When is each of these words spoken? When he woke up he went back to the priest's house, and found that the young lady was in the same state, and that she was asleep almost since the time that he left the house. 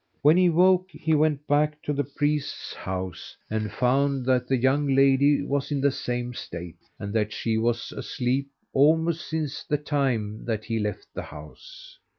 When 0.23 0.35
he 0.35 0.49
woke 0.49 0.89
up 0.95 0.99
he 0.99 1.13
went 1.13 1.45
back 1.45 1.79
to 1.83 1.93
the 1.93 2.03
priest's 2.03 2.73
house, 2.73 3.37
and 3.51 3.71
found 3.71 4.25
that 4.25 4.47
the 4.47 4.57
young 4.57 4.87
lady 4.87 5.43
was 5.43 5.71
in 5.71 5.79
the 5.79 5.91
same 5.91 6.33
state, 6.33 6.79
and 6.97 7.13
that 7.13 7.31
she 7.31 7.59
was 7.59 7.91
asleep 7.91 8.47
almost 8.73 9.27
since 9.29 9.63
the 9.63 9.77
time 9.77 10.43
that 10.45 10.65
he 10.65 10.79
left 10.79 11.05
the 11.13 11.21
house. 11.21 11.99